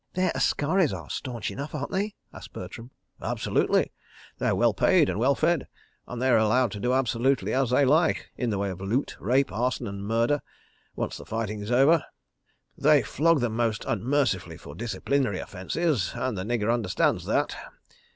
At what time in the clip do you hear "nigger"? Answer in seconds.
16.45-16.73